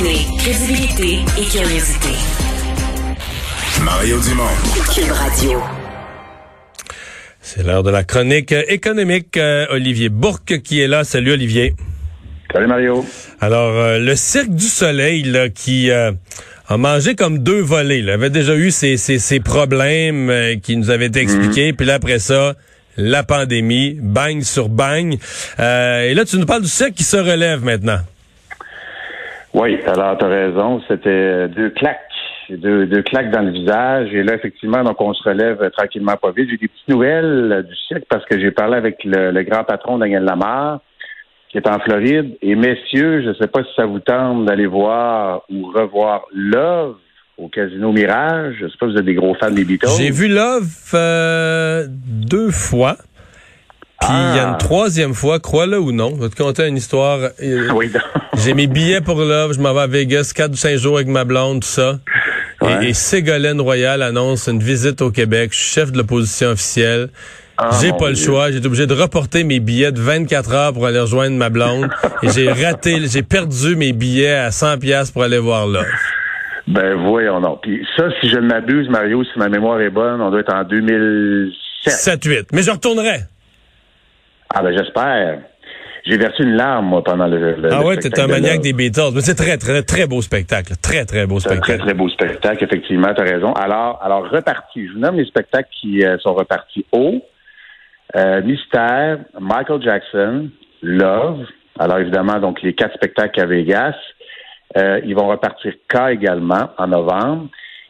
Combiner 0.00 0.24
crédibilité 0.38 1.18
et 1.38 1.44
curiosité. 1.44 2.08
Mario 3.84 4.18
Dumont. 4.20 4.44
Cube 4.94 5.12
Radio. 5.12 5.60
C'est 7.42 7.62
l'heure 7.62 7.82
de 7.82 7.90
la 7.90 8.04
chronique 8.04 8.54
économique. 8.68 9.36
Euh, 9.36 9.66
Olivier 9.70 10.08
Bourque 10.08 10.62
qui 10.62 10.80
est 10.80 10.88
là. 10.88 11.04
Salut 11.04 11.32
Olivier. 11.32 11.74
Salut 12.50 12.66
Mario. 12.66 13.04
Alors, 13.40 13.76
euh, 13.76 13.98
le 13.98 14.16
Cirque 14.16 14.50
du 14.50 14.64
Soleil 14.64 15.22
là, 15.24 15.50
qui 15.50 15.90
euh, 15.90 16.12
a 16.68 16.76
mangé 16.78 17.14
comme 17.14 17.38
deux 17.38 17.60
volets. 17.60 17.98
Il 17.98 18.08
avait 18.08 18.30
déjà 18.30 18.54
eu 18.54 18.70
ses, 18.70 18.96
ses, 18.96 19.18
ses 19.18 19.40
problèmes 19.40 20.58
qui 20.62 20.78
nous 20.78 20.88
avaient 20.90 21.06
été 21.06 21.20
expliqués. 21.20 21.74
Puis 21.74 21.84
là, 21.84 21.94
après 21.94 22.20
ça, 22.20 22.54
la 22.96 23.22
pandémie, 23.22 23.98
bang 24.00 24.40
sur 24.42 24.70
bang. 24.70 25.18
et 25.58 26.14
là, 26.14 26.24
tu 26.24 26.38
nous 26.38 26.46
parles 26.46 26.62
du 26.62 26.68
cirque 26.68 26.94
qui 26.94 27.04
se 27.04 27.18
relève 27.18 27.62
maintenant. 27.64 28.00
Oui, 29.54 29.78
alors 29.86 30.16
tu 30.18 30.24
as 30.24 30.28
raison. 30.28 30.80
C'était 30.88 31.48
deux 31.48 31.70
claques 31.70 32.10
deux, 32.56 32.86
deux 32.86 33.02
claques 33.02 33.30
dans 33.30 33.42
le 33.42 33.52
visage. 33.52 34.12
Et 34.12 34.22
là, 34.22 34.34
effectivement, 34.34 34.82
donc 34.82 35.00
on 35.00 35.12
se 35.14 35.22
relève 35.22 35.70
tranquillement 35.76 36.16
pas 36.16 36.32
vite. 36.32 36.48
J'ai 36.50 36.56
des 36.56 36.68
petites 36.68 36.88
nouvelles 36.88 37.52
euh, 37.52 37.62
du 37.62 37.74
cirque 37.88 38.04
parce 38.08 38.24
que 38.24 38.38
j'ai 38.38 38.50
parlé 38.50 38.76
avec 38.76 39.04
le, 39.04 39.42
grand 39.42 39.64
patron 39.64 39.98
Daniel 39.98 40.24
Lamar, 40.24 40.80
qui 41.48 41.58
est 41.58 41.68
en 41.68 41.78
Floride. 41.80 42.36
Et 42.42 42.54
messieurs, 42.54 43.22
je 43.22 43.28
ne 43.28 43.34
sais 43.34 43.46
pas 43.46 43.62
si 43.62 43.70
ça 43.76 43.86
vous 43.86 44.00
tente 44.00 44.46
d'aller 44.46 44.66
voir 44.66 45.42
ou 45.50 45.66
revoir 45.66 46.22
Love 46.32 46.96
au 47.38 47.48
Casino 47.48 47.92
Mirage. 47.92 48.56
Je 48.58 48.64
ne 48.64 48.70
sais 48.70 48.76
pas 48.78 48.86
si 48.86 48.92
vous 48.92 48.98
êtes 48.98 49.04
des 49.04 49.14
gros 49.14 49.34
fans 49.34 49.50
des 49.50 49.64
Beatles. 49.64 49.88
J'ai 49.98 50.10
vu 50.10 50.28
Love 50.28 50.94
euh, 50.94 51.86
deux 51.88 52.50
fois. 52.50 52.96
Puis 54.00 54.08
il 54.10 54.36
y 54.36 54.38
a 54.38 54.44
une 54.44 54.54
ah. 54.54 54.58
troisième 54.58 55.12
fois, 55.12 55.38
crois-le 55.40 55.78
ou 55.78 55.92
non, 55.92 56.14
je 56.16 56.22
vais 56.22 56.28
te 56.30 56.42
conter 56.42 56.66
une 56.66 56.76
histoire. 56.76 57.18
Oui, 57.74 57.90
J'ai 58.38 58.54
mes 58.54 58.66
billets 58.66 59.02
pour 59.02 59.20
Love, 59.20 59.52
je 59.52 59.60
m'en 59.60 59.74
vais 59.74 59.82
à 59.82 59.86
Vegas, 59.86 60.32
quatre 60.34 60.52
ou 60.52 60.56
cinq 60.56 60.76
jours 60.76 60.96
avec 60.96 61.08
ma 61.08 61.24
blonde, 61.24 61.60
tout 61.60 61.68
ça. 61.68 61.98
Et, 62.82 62.94
Ségolène 62.94 63.60
Royal 63.60 64.02
annonce 64.02 64.46
une 64.46 64.62
visite 64.62 65.02
au 65.02 65.10
Québec. 65.10 65.50
Je 65.52 65.58
suis 65.58 65.74
chef 65.74 65.92
de 65.92 65.98
l'opposition 65.98 66.48
officielle. 66.48 67.08
Ah, 67.56 67.70
j'ai 67.80 67.92
pas 67.92 68.08
le 68.08 68.14
choix. 68.14 68.50
J'ai 68.50 68.58
été 68.58 68.66
obligé 68.66 68.86
de 68.86 68.94
reporter 68.94 69.44
mes 69.44 69.60
billets 69.60 69.92
de 69.92 70.00
24 70.00 70.54
heures 70.54 70.72
pour 70.72 70.86
aller 70.86 71.00
rejoindre 71.00 71.36
ma 71.36 71.50
blonde. 71.50 71.88
et 72.22 72.28
j'ai 72.30 72.50
raté, 72.50 72.98
j'ai 73.06 73.22
perdu 73.22 73.76
mes 73.76 73.92
billets 73.92 74.34
à 74.34 74.50
100 74.50 74.78
pièces 74.78 75.10
pour 75.10 75.22
aller 75.22 75.38
voir 75.38 75.66
là. 75.66 75.82
Ben 76.66 76.94
voyons 76.94 77.40
non. 77.40 77.58
Puis 77.60 77.86
ça, 77.96 78.04
si 78.20 78.28
je 78.28 78.36
ne 78.36 78.46
m'abuse, 78.46 78.88
Mario, 78.88 79.24
si 79.24 79.38
ma 79.38 79.48
mémoire 79.48 79.80
est 79.80 79.90
bonne, 79.90 80.20
on 80.20 80.30
doit 80.30 80.40
être 80.40 80.54
en 80.54 80.64
2007. 80.64 81.92
7-8. 81.92 82.46
Mais 82.52 82.62
je 82.62 82.70
retournerai. 82.70 83.20
Ah 84.54 84.62
ben 84.62 84.76
j'espère. 84.76 85.38
J'ai 86.04 86.16
versé 86.16 86.42
une 86.42 86.56
larme, 86.56 86.86
moi, 86.86 87.04
pendant 87.04 87.26
le, 87.26 87.56
le 87.56 87.68
Ah 87.72 87.84
ouais, 87.84 87.96
t'es 87.98 88.18
un 88.18 88.26
maniaque 88.26 88.62
des 88.62 88.72
Beatles. 88.72 89.12
Mais 89.14 89.20
c'est 89.20 89.34
très, 89.34 89.58
très, 89.58 89.82
très 89.82 90.06
beau 90.06 90.22
spectacle. 90.22 90.72
Très, 90.80 91.04
très 91.04 91.26
beau 91.26 91.40
spectacle. 91.40 91.62
très, 91.62 91.78
très 91.78 91.94
beau 91.94 92.08
spectacle, 92.08 92.64
effectivement, 92.64 93.12
t'as 93.14 93.24
raison. 93.24 93.52
Alors, 93.52 94.00
alors, 94.02 94.28
reparti. 94.30 94.86
Je 94.86 94.92
vous 94.94 94.98
nomme 94.98 95.16
les 95.16 95.26
spectacles 95.26 95.68
qui 95.80 96.02
euh, 96.04 96.16
sont 96.18 96.32
repartis 96.32 96.86
haut. 96.92 97.22
Euh, 98.16 98.42
Mystère, 98.42 99.18
Michael 99.38 99.82
Jackson, 99.82 100.48
Love. 100.82 101.44
Alors, 101.78 101.98
évidemment, 101.98 102.40
donc, 102.40 102.62
les 102.62 102.74
quatre 102.74 102.94
spectacles 102.94 103.40
à 103.40 103.46
Vegas. 103.46 103.94
Euh, 104.78 105.00
ils 105.04 105.14
vont 105.14 105.28
repartir 105.28 105.74
K 105.88 106.12
également, 106.12 106.70
en 106.78 106.86
novembre. 106.86 107.48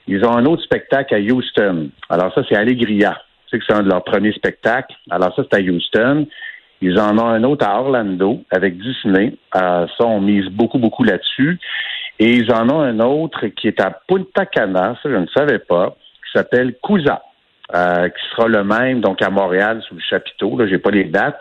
Ils 0.09 0.25
ont 0.25 0.37
un 0.37 0.47
autre 0.47 0.63
spectacle 0.65 1.15
à 1.15 1.19
Houston. 1.19 1.91
Alors, 2.09 2.35
ça, 2.35 2.43
c'est 2.49 2.57
Allegria. 2.57 3.23
Tu 3.47 3.51
sais 3.51 3.59
que 3.61 3.65
c'est 3.69 3.77
un 3.77 3.83
de 3.83 3.89
leurs 3.89 4.03
premiers 4.03 4.33
spectacles. 4.33 4.95
Alors, 5.11 5.35
ça, 5.37 5.43
c'est 5.49 5.59
à 5.59 5.63
Houston. 5.63 6.27
Ils 6.81 6.99
en 6.99 7.19
ont 7.19 7.27
un 7.27 7.45
autre 7.45 7.67
à 7.67 7.81
Orlando 7.81 8.43
avec 8.51 8.79
Disney. 8.79 9.35
Euh, 9.55 9.87
ça, 9.99 10.07
on 10.07 10.21
mise 10.21 10.47
beaucoup, 10.47 10.79
beaucoup 10.79 11.05
là-dessus. 11.05 11.59
Et 12.19 12.35
ils 12.35 12.53
en 12.53 12.69
ont 12.71 12.81
un 12.81 13.01
autre 13.01 13.47
qui 13.49 13.69
est 13.69 13.81
à 13.81 13.91
Punta 13.91 14.47
Cana, 14.47 14.97
ça, 15.03 15.09
je 15.11 15.17
ne 15.17 15.27
savais 15.27 15.59
pas, 15.59 15.97
qui 16.25 16.39
s'appelle 16.39 16.75
Cousa, 16.83 17.23
euh, 17.75 18.09
qui 18.09 18.23
sera 18.31 18.49
le 18.49 18.63
même, 18.63 19.01
donc 19.01 19.23
à 19.23 19.31
Montréal, 19.31 19.83
sous 19.89 19.95
le 19.95 20.01
chapiteau. 20.01 20.59
Là, 20.59 20.67
j'ai 20.67 20.79
pas 20.79 20.91
les 20.91 21.05
dates. 21.05 21.39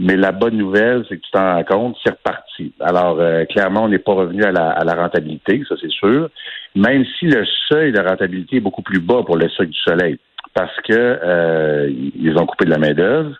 Mais 0.00 0.16
la 0.16 0.32
bonne 0.32 0.56
nouvelle, 0.56 1.04
c'est 1.08 1.18
que 1.18 1.22
tu 1.22 1.30
t'en 1.30 1.56
rends 1.56 1.64
compte, 1.64 1.96
c'est 2.02 2.12
reparti. 2.12 2.72
Alors, 2.80 3.20
euh, 3.20 3.44
clairement, 3.44 3.84
on 3.84 3.88
n'est 3.88 3.98
pas 3.98 4.14
revenu 4.14 4.42
à 4.44 4.50
la, 4.50 4.70
à 4.70 4.82
la, 4.82 4.94
rentabilité, 4.94 5.62
ça 5.68 5.74
c'est 5.78 5.90
sûr. 5.90 6.30
Même 6.74 7.04
si 7.18 7.26
le 7.26 7.44
seuil 7.68 7.92
de 7.92 8.00
rentabilité 8.00 8.56
est 8.56 8.60
beaucoup 8.60 8.80
plus 8.80 9.00
bas 9.00 9.22
pour 9.26 9.36
le 9.36 9.46
seuil 9.50 9.66
du 9.66 9.78
soleil, 9.78 10.18
parce 10.54 10.74
que 10.88 10.94
euh, 10.94 11.92
ils 12.18 12.34
ont 12.38 12.46
coupé 12.46 12.64
de 12.64 12.70
la 12.70 12.78
main 12.78 12.94
d'œuvre. 12.94 13.36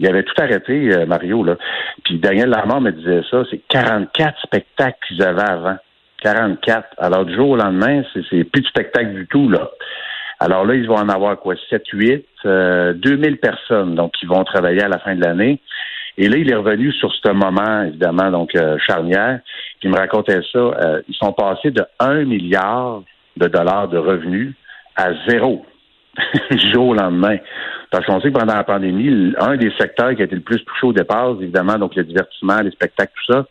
Il 0.00 0.08
avait 0.08 0.22
tout 0.22 0.34
arrêté, 0.38 0.92
euh, 0.94 1.06
Mario. 1.06 1.44
Là. 1.44 1.56
Puis 2.04 2.18
Daniel 2.18 2.48
Lamar 2.48 2.80
me 2.80 2.90
disait 2.90 3.22
ça, 3.30 3.42
c'est 3.50 3.60
44 3.68 4.40
spectacles 4.40 4.98
qu'ils 5.06 5.22
avaient 5.22 5.48
avant. 5.48 5.76
44. 6.22 6.88
Alors, 6.98 7.24
du 7.24 7.34
jour 7.34 7.50
au 7.50 7.56
lendemain, 7.56 8.02
c'est 8.12 8.44
plus 8.44 8.62
de 8.62 8.66
spectacle 8.66 9.12
du 9.12 9.26
tout, 9.26 9.48
là. 9.48 9.70
Alors 10.38 10.64
là, 10.64 10.74
ils 10.74 10.86
vont 10.86 10.96
en 10.96 11.08
avoir 11.10 11.38
quoi? 11.38 11.54
7, 11.68 11.82
8, 11.92 12.26
euh, 12.46 12.94
2000 12.94 13.36
personnes, 13.36 13.94
donc, 13.94 14.12
qui 14.12 14.24
vont 14.24 14.42
travailler 14.42 14.82
à 14.82 14.88
la 14.88 14.98
fin 14.98 15.14
de 15.14 15.20
l'année. 15.20 15.60
Et 16.16 16.28
là, 16.28 16.38
il 16.38 16.50
est 16.50 16.54
revenu 16.54 16.92
sur 16.92 17.12
ce 17.14 17.30
moment, 17.30 17.82
évidemment, 17.82 18.30
donc, 18.30 18.54
euh, 18.54 18.78
charnière. 18.78 19.40
Puis 19.78 19.88
il 19.88 19.90
me 19.90 19.96
racontait 19.96 20.40
ça. 20.50 20.58
Euh, 20.58 21.02
ils 21.08 21.14
sont 21.14 21.32
passés 21.32 21.70
de 21.70 21.84
1 21.98 22.24
milliard 22.24 23.02
de 23.36 23.48
dollars 23.48 23.88
de 23.88 23.98
revenus 23.98 24.54
à 24.96 25.10
zéro. 25.28 25.64
du 26.50 26.72
jour 26.72 26.88
au 26.88 26.94
lendemain. 26.94 27.36
Parce 27.90 28.06
qu'on 28.06 28.20
sait 28.20 28.30
que 28.30 28.38
pendant 28.38 28.54
la 28.54 28.64
pandémie, 28.64 29.34
un 29.38 29.56
des 29.56 29.72
secteurs 29.78 30.14
qui 30.14 30.22
a 30.22 30.24
été 30.24 30.36
le 30.36 30.42
plus 30.42 30.64
touché 30.64 30.86
au 30.86 30.92
départ, 30.92 31.36
évidemment, 31.40 31.76
donc 31.76 31.96
le 31.96 32.04
divertissement, 32.04 32.60
les 32.60 32.70
spectacles, 32.70 33.12
tout 33.14 33.32
ça. 33.32 33.46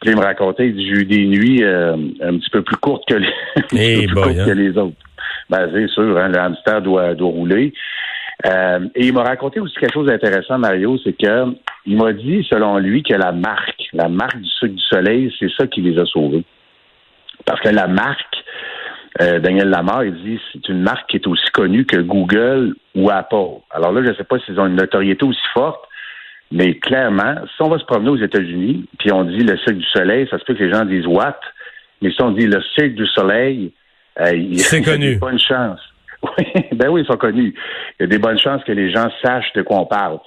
Puis 0.00 0.10
il 0.10 0.16
me 0.16 0.22
racontait, 0.22 0.68
il 0.68 0.74
dit, 0.74 0.86
j'ai 0.86 1.00
eu 1.00 1.04
des 1.06 1.26
nuits 1.26 1.64
euh, 1.64 1.96
un 2.20 2.38
petit 2.38 2.50
peu 2.50 2.62
plus 2.62 2.76
courtes 2.76 3.04
que 3.08 3.14
les, 3.14 3.32
hey 3.72 4.06
plus 4.06 4.14
courtes 4.14 4.34
que 4.34 4.50
hein. 4.50 4.54
les 4.54 4.76
autres. 4.76 4.96
Ben, 5.50 5.70
c'est 5.72 5.88
sûr, 5.88 6.16
hein, 6.18 6.28
le 6.28 6.38
hamster 6.38 6.82
doit, 6.82 7.14
doit 7.14 7.30
rouler. 7.30 7.72
Euh, 8.46 8.86
et 8.94 9.06
il 9.06 9.12
m'a 9.12 9.24
raconté 9.24 9.58
aussi 9.58 9.74
quelque 9.74 9.94
chose 9.94 10.06
d'intéressant, 10.06 10.58
Mario, 10.58 10.96
c'est 11.02 11.14
que 11.14 11.56
il 11.86 11.96
m'a 11.96 12.12
dit, 12.12 12.46
selon 12.48 12.78
lui, 12.78 13.02
que 13.02 13.14
la 13.14 13.32
marque, 13.32 13.88
la 13.92 14.08
marque 14.08 14.38
du 14.38 14.48
sucre 14.48 14.74
du 14.74 14.82
soleil, 14.82 15.34
c'est 15.38 15.50
ça 15.58 15.66
qui 15.66 15.80
les 15.80 15.98
a 15.98 16.04
sauvés. 16.04 16.44
Parce 17.44 17.60
que 17.60 17.70
la 17.70 17.88
marque, 17.88 18.37
euh, 19.20 19.38
Daniel 19.40 19.68
Lamar, 19.68 20.04
il 20.04 20.14
dit 20.14 20.40
c'est 20.52 20.68
une 20.68 20.82
marque 20.82 21.08
qui 21.10 21.16
est 21.16 21.26
aussi 21.26 21.50
connue 21.52 21.84
que 21.84 21.96
Google 21.96 22.74
ou 22.94 23.10
Apple. 23.10 23.60
Alors 23.70 23.92
là, 23.92 24.02
je 24.04 24.10
ne 24.10 24.14
sais 24.14 24.24
pas 24.24 24.38
s'ils 24.40 24.60
ont 24.60 24.66
une 24.66 24.76
notoriété 24.76 25.24
aussi 25.24 25.40
forte, 25.52 25.84
mais 26.52 26.74
clairement, 26.74 27.34
si 27.56 27.62
on 27.62 27.68
va 27.68 27.78
se 27.78 27.84
promener 27.84 28.10
aux 28.10 28.16
États-Unis, 28.16 28.86
puis 28.98 29.12
on 29.12 29.24
dit 29.24 29.38
le 29.38 29.56
Cirque 29.58 29.78
du 29.78 29.86
Soleil, 29.86 30.26
ça 30.30 30.38
se 30.38 30.44
peut 30.44 30.54
que 30.54 30.62
les 30.62 30.72
gens 30.72 30.84
disent 30.84 31.06
what, 31.06 31.38
mais 32.00 32.10
si 32.10 32.22
on 32.22 32.32
dit 32.32 32.46
le 32.46 32.62
Cirque 32.74 32.94
du 32.94 33.06
Soleil, 33.06 33.72
euh, 34.20 34.34
il 34.34 34.58
y 34.58 34.90
a 34.90 34.96
des 34.96 35.16
bonnes 35.16 35.38
chances. 35.38 35.80
Oui, 36.20 36.64
ben 36.72 36.88
oui, 36.88 37.02
ils 37.02 37.06
sont 37.06 37.16
connus. 37.16 37.54
Il 37.98 38.02
y 38.02 38.04
a 38.04 38.06
des 38.08 38.18
bonnes 38.18 38.40
chances 38.40 38.64
que 38.64 38.72
les 38.72 38.90
gens 38.90 39.08
sachent 39.22 39.52
de 39.52 39.62
quoi 39.62 39.78
on 39.78 39.86
parle. 39.86 40.18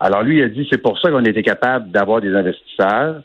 Alors 0.00 0.24
lui, 0.24 0.38
il 0.38 0.42
a 0.42 0.48
dit 0.48 0.66
c'est 0.68 0.82
pour 0.82 0.98
ça 0.98 1.08
qu'on 1.08 1.24
était 1.24 1.44
capable 1.44 1.92
d'avoir 1.92 2.20
des 2.20 2.34
investisseurs 2.34 3.22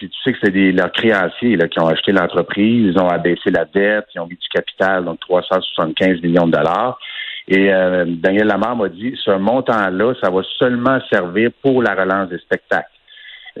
puis 0.00 0.08
tu 0.08 0.18
sais 0.22 0.32
que 0.32 0.38
c'est 0.42 0.50
des 0.50 0.72
leurs 0.72 0.92
créanciers 0.92 1.56
là, 1.56 1.68
qui 1.68 1.78
ont 1.78 1.86
acheté 1.86 2.10
l'entreprise, 2.10 2.94
ils 2.94 2.98
ont 2.98 3.08
abaissé 3.08 3.50
la 3.50 3.66
dette, 3.66 4.06
ils 4.14 4.20
ont 4.20 4.26
mis 4.26 4.36
du 4.36 4.48
capital, 4.48 5.04
donc 5.04 5.20
375 5.20 6.22
millions 6.22 6.46
de 6.46 6.52
dollars. 6.52 6.98
Et 7.48 7.70
euh, 7.70 8.06
Daniel 8.06 8.46
Lamar 8.46 8.76
m'a 8.76 8.88
dit, 8.88 9.14
ce 9.22 9.32
montant-là, 9.32 10.14
ça 10.22 10.30
va 10.30 10.40
seulement 10.58 10.98
servir 11.12 11.50
pour 11.62 11.82
la 11.82 11.94
relance 11.94 12.30
des 12.30 12.38
spectacles. 12.38 12.88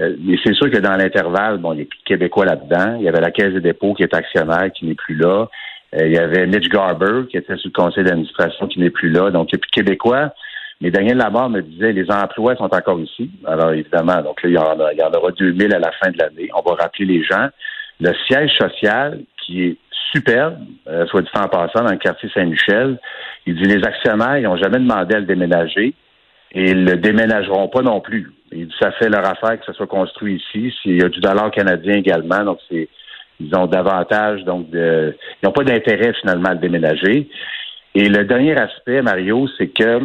Euh, 0.00 0.16
mais 0.18 0.38
c'est 0.42 0.54
sûr 0.54 0.70
que 0.70 0.78
dans 0.78 0.96
l'intervalle, 0.96 1.58
bon, 1.58 1.74
il 1.74 1.80
y 1.80 1.82
a 1.82 1.84
plus 1.84 1.98
de 1.98 2.04
Québécois 2.04 2.46
là-dedans. 2.46 2.96
Il 2.98 3.02
y 3.02 3.08
avait 3.08 3.20
la 3.20 3.30
Caisse 3.30 3.52
des 3.52 3.60
dépôts 3.60 3.92
qui 3.92 4.02
est 4.02 4.14
actionnaire, 4.14 4.72
qui 4.72 4.86
n'est 4.86 4.94
plus 4.94 5.16
là. 5.16 5.46
Euh, 5.94 6.06
il 6.06 6.12
y 6.12 6.18
avait 6.18 6.46
Mitch 6.46 6.70
Garber, 6.70 7.26
qui 7.28 7.36
était 7.36 7.56
sur 7.56 7.68
le 7.68 7.82
conseil 7.82 8.04
d'administration, 8.04 8.66
qui 8.66 8.80
n'est 8.80 8.88
plus 8.88 9.10
là. 9.10 9.30
Donc, 9.30 9.52
il 9.52 9.56
n'y 9.56 9.58
a 9.58 9.60
plus 9.60 9.70
de 9.70 9.74
Québécois. 9.74 10.32
Mais 10.80 10.90
Daniel 10.90 11.18
Lamar 11.18 11.50
me 11.50 11.60
disait, 11.60 11.92
les 11.92 12.10
emplois 12.10 12.56
sont 12.56 12.74
encore 12.74 13.00
ici. 13.00 13.30
Alors, 13.46 13.72
évidemment, 13.72 14.22
donc 14.22 14.42
là, 14.42 14.48
il 14.48 14.54
y 14.54 14.58
en, 14.58 14.80
a, 14.80 14.92
il 14.92 14.98
y 14.98 15.02
en 15.02 15.12
aura 15.12 15.30
2000 15.30 15.74
à 15.74 15.78
la 15.78 15.92
fin 15.92 16.10
de 16.10 16.18
l'année. 16.18 16.48
On 16.54 16.62
va 16.62 16.76
rappeler 16.76 17.04
les 17.04 17.22
gens. 17.22 17.48
Le 18.00 18.12
siège 18.26 18.52
social, 18.58 19.20
qui 19.44 19.64
est 19.64 19.76
superbe, 20.12 20.56
euh, 20.88 21.06
soit 21.06 21.22
dit 21.22 21.28
en 21.34 21.48
passant, 21.48 21.84
dans 21.84 21.92
le 21.92 21.98
quartier 21.98 22.30
Saint-Michel, 22.32 22.98
il 23.46 23.56
dit, 23.56 23.64
les 23.64 23.84
actionnaires, 23.84 24.38
ils 24.38 24.44
n'ont 24.44 24.56
jamais 24.56 24.78
demandé 24.78 25.16
à 25.16 25.20
le 25.20 25.26
déménager 25.26 25.94
et 26.52 26.70
ils 26.70 26.84
le 26.84 26.96
déménageront 26.96 27.68
pas 27.68 27.82
non 27.82 28.00
plus. 28.00 28.32
Il 28.50 28.66
dit, 28.66 28.74
ça 28.80 28.90
fait 28.92 29.08
leur 29.08 29.24
affaire 29.26 29.60
que 29.60 29.66
ça 29.66 29.74
soit 29.74 29.86
construit 29.86 30.36
ici. 30.36 30.74
Il 30.86 31.00
y 31.00 31.04
a 31.04 31.08
du 31.08 31.20
dollar 31.20 31.50
canadien 31.50 31.96
également, 31.96 32.42
donc 32.42 32.58
c'est, 32.68 32.88
ils 33.38 33.54
ont 33.54 33.66
davantage, 33.66 34.44
donc 34.44 34.70
de, 34.70 35.14
ils 35.42 35.46
n'ont 35.46 35.52
pas 35.52 35.64
d'intérêt 35.64 36.12
finalement 36.20 36.48
à 36.48 36.54
le 36.54 36.60
déménager. 36.60 37.28
Et 37.94 38.08
le 38.08 38.24
dernier 38.24 38.56
aspect, 38.56 39.02
Mario, 39.02 39.48
c'est 39.58 39.68
que 39.68 40.00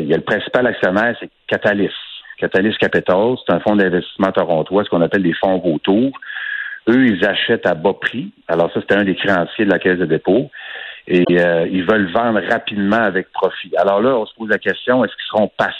il 0.00 0.08
y 0.08 0.12
a 0.12 0.16
le 0.16 0.24
principal 0.24 0.66
actionnaire, 0.66 1.14
c'est 1.20 1.30
Catalyst. 1.46 1.94
Catalyst 2.38 2.78
Capital, 2.78 3.34
c'est 3.44 3.52
un 3.52 3.60
fonds 3.60 3.76
d'investissement 3.76 4.32
torontois, 4.32 4.84
ce 4.84 4.90
qu'on 4.90 5.02
appelle 5.02 5.22
des 5.22 5.34
fonds 5.34 5.58
vautours. 5.58 6.12
Eux, 6.88 7.06
ils 7.06 7.24
achètent 7.24 7.66
à 7.66 7.74
bas 7.74 7.94
prix. 8.00 8.32
Alors 8.48 8.72
ça, 8.72 8.80
c'était 8.80 8.94
un 8.94 9.04
des 9.04 9.14
créanciers 9.14 9.66
de 9.66 9.70
la 9.70 9.78
Caisse 9.78 9.98
de 9.98 10.06
dépôt. 10.06 10.50
Et 11.06 11.24
euh, 11.30 11.66
ils 11.70 11.84
veulent 11.84 12.10
vendre 12.12 12.40
rapidement 12.50 13.02
avec 13.02 13.30
profit. 13.32 13.72
Alors 13.76 14.00
là, 14.02 14.16
on 14.16 14.26
se 14.26 14.34
pose 14.34 14.48
la 14.50 14.58
question, 14.58 15.04
est-ce 15.04 15.12
qu'ils 15.14 15.28
seront 15.30 15.50
patients? 15.56 15.74